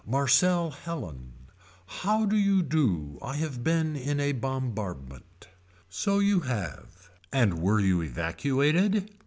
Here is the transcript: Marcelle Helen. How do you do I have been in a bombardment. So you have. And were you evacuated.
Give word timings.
Marcelle 0.03 0.71
Helen. 0.71 1.33
How 1.85 2.25
do 2.25 2.35
you 2.35 2.63
do 2.63 3.19
I 3.21 3.35
have 3.35 3.63
been 3.63 3.95
in 3.95 4.19
a 4.19 4.31
bombardment. 4.31 5.47
So 5.89 6.17
you 6.17 6.39
have. 6.39 7.11
And 7.31 7.61
were 7.61 7.79
you 7.79 8.01
evacuated. 8.01 9.11